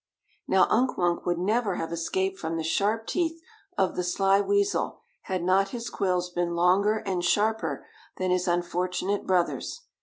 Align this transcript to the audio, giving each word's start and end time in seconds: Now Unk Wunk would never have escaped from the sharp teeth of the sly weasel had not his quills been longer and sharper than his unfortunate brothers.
Now 0.47 0.63
Unk 0.71 0.97
Wunk 0.97 1.27
would 1.27 1.37
never 1.37 1.75
have 1.75 1.91
escaped 1.93 2.39
from 2.39 2.57
the 2.57 2.63
sharp 2.63 3.05
teeth 3.05 3.39
of 3.77 3.95
the 3.95 4.03
sly 4.03 4.41
weasel 4.41 4.99
had 5.25 5.43
not 5.43 5.69
his 5.69 5.91
quills 5.91 6.31
been 6.31 6.55
longer 6.55 7.03
and 7.05 7.23
sharper 7.23 7.85
than 8.17 8.31
his 8.31 8.47
unfortunate 8.47 9.27
brothers. 9.27 9.81